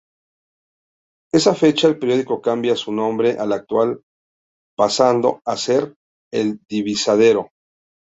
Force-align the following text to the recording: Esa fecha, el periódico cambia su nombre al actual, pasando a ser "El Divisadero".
Esa 1.31 1.53
fecha, 1.53 1.87
el 1.87 1.99
periódico 1.99 2.41
cambia 2.41 2.75
su 2.75 2.91
nombre 2.91 3.37
al 3.37 3.53
actual, 3.53 4.01
pasando 4.75 5.41
a 5.45 5.55
ser 5.57 5.93
"El 6.33 6.59
Divisadero". 6.67 7.51